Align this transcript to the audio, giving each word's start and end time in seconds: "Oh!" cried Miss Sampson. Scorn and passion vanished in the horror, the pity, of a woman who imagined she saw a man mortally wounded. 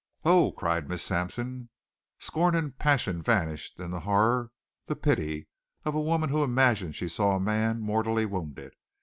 "Oh!" 0.25 0.51
cried 0.51 0.89
Miss 0.89 1.03
Sampson. 1.03 1.69
Scorn 2.17 2.55
and 2.55 2.75
passion 2.75 3.21
vanished 3.21 3.79
in 3.79 3.91
the 3.91 3.99
horror, 3.99 4.49
the 4.87 4.95
pity, 4.95 5.47
of 5.85 5.93
a 5.93 6.01
woman 6.01 6.31
who 6.31 6.43
imagined 6.43 6.95
she 6.95 7.07
saw 7.07 7.35
a 7.35 7.39
man 7.39 7.79
mortally 7.81 8.25
wounded. 8.25 8.73